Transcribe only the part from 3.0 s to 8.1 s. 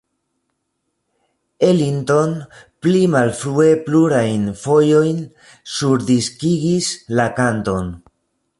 malfrue plurajn fojojn surdiskigis la kanton.